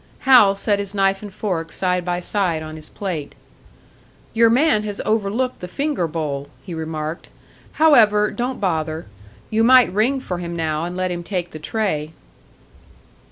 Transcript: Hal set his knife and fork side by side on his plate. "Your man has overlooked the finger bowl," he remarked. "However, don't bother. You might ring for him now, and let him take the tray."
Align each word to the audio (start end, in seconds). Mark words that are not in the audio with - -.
Hal 0.21 0.55
set 0.55 0.79
his 0.79 0.95
knife 0.95 1.21
and 1.21 1.31
fork 1.31 1.71
side 1.71 2.03
by 2.03 2.21
side 2.21 2.63
on 2.63 2.75
his 2.75 2.89
plate. 2.89 3.35
"Your 4.33 4.49
man 4.49 4.81
has 4.81 4.99
overlooked 5.05 5.59
the 5.59 5.67
finger 5.67 6.07
bowl," 6.07 6.49
he 6.63 6.73
remarked. 6.73 7.27
"However, 7.73 8.31
don't 8.31 8.59
bother. 8.59 9.05
You 9.51 9.63
might 9.63 9.93
ring 9.93 10.19
for 10.19 10.39
him 10.39 10.55
now, 10.55 10.85
and 10.85 10.97
let 10.97 11.11
him 11.11 11.21
take 11.21 11.51
the 11.51 11.59
tray." 11.59 12.13